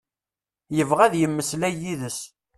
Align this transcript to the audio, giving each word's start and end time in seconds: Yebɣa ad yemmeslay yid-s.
Yebɣa 0.77 1.01
ad 1.05 1.15
yemmeslay 1.17 1.75
yid-s. 1.83 2.19